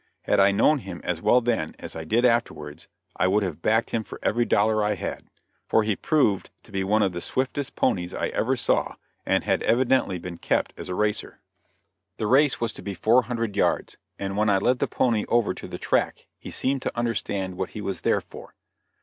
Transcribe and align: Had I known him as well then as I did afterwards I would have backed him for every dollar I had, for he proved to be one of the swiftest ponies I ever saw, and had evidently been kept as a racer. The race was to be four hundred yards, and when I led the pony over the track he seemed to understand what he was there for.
Had 0.23 0.39
I 0.39 0.49
known 0.51 0.79
him 0.79 0.99
as 1.03 1.21
well 1.21 1.41
then 1.41 1.75
as 1.77 1.95
I 1.95 2.05
did 2.05 2.25
afterwards 2.25 2.87
I 3.17 3.27
would 3.27 3.43
have 3.43 3.61
backed 3.61 3.91
him 3.91 4.03
for 4.03 4.19
every 4.23 4.45
dollar 4.45 4.83
I 4.83 4.95
had, 4.95 5.27
for 5.67 5.83
he 5.83 5.95
proved 5.95 6.49
to 6.63 6.71
be 6.71 6.83
one 6.83 7.03
of 7.03 7.11
the 7.11 7.21
swiftest 7.21 7.75
ponies 7.75 8.11
I 8.11 8.29
ever 8.29 8.55
saw, 8.55 8.95
and 9.27 9.43
had 9.43 9.61
evidently 9.61 10.17
been 10.17 10.39
kept 10.39 10.73
as 10.75 10.89
a 10.89 10.95
racer. 10.95 11.39
The 12.17 12.25
race 12.25 12.59
was 12.59 12.73
to 12.73 12.81
be 12.81 12.95
four 12.95 13.21
hundred 13.21 13.55
yards, 13.55 13.97
and 14.17 14.35
when 14.35 14.49
I 14.49 14.57
led 14.57 14.79
the 14.79 14.87
pony 14.87 15.23
over 15.27 15.53
the 15.53 15.77
track 15.77 16.25
he 16.39 16.49
seemed 16.49 16.81
to 16.81 16.97
understand 16.97 17.55
what 17.55 17.69
he 17.69 17.81
was 17.81 18.01
there 18.01 18.21
for. 18.21 18.55